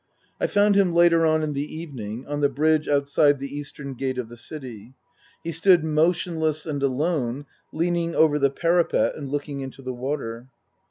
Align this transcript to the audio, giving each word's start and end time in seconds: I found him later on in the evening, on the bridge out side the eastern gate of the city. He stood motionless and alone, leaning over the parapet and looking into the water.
I 0.39 0.47
found 0.47 0.73
him 0.75 0.93
later 0.93 1.27
on 1.27 1.43
in 1.43 1.53
the 1.53 1.75
evening, 1.77 2.25
on 2.25 2.41
the 2.41 2.49
bridge 2.49 2.87
out 2.87 3.07
side 3.07 3.37
the 3.37 3.55
eastern 3.55 3.93
gate 3.93 4.17
of 4.17 4.29
the 4.29 4.35
city. 4.35 4.95
He 5.43 5.51
stood 5.51 5.83
motionless 5.83 6.65
and 6.65 6.81
alone, 6.81 7.45
leaning 7.71 8.15
over 8.15 8.39
the 8.39 8.49
parapet 8.49 9.13
and 9.15 9.29
looking 9.29 9.61
into 9.61 9.83
the 9.83 9.93
water. 9.93 10.47